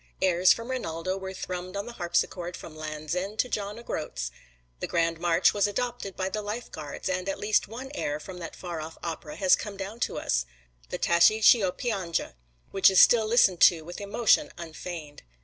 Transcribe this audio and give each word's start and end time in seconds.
Airs 0.19 0.51
from 0.51 0.71
"Rinaldo" 0.71 1.15
were 1.15 1.31
thrummed 1.31 1.75
on 1.77 1.85
the 1.85 1.93
harpsichord 1.93 2.57
from 2.57 2.75
Land's 2.75 3.13
End 3.13 3.37
to 3.37 3.47
John 3.47 3.77
O'Groat's. 3.77 4.31
The 4.79 4.87
grand 4.87 5.19
march 5.19 5.53
was 5.53 5.67
adopted 5.67 6.15
by 6.15 6.27
the 6.27 6.41
Life 6.41 6.71
Guards, 6.71 7.07
and 7.07 7.29
at 7.29 7.37
least 7.37 7.67
one 7.67 7.91
air 7.93 8.19
from 8.19 8.39
that 8.39 8.55
far 8.55 8.81
off 8.81 8.97
opera 9.03 9.35
has 9.35 9.55
come 9.55 9.77
down 9.77 9.99
to 9.99 10.17
us 10.17 10.47
the 10.89 10.97
"Tascie 10.97 11.39
Ch'io 11.43 11.71
Pianga," 11.71 12.33
which 12.71 12.89
is 12.89 12.99
still 12.99 13.27
listened 13.27 13.59
to 13.61 13.83
with 13.85 14.01
emotion 14.01 14.51
unfeigned. 14.57 15.21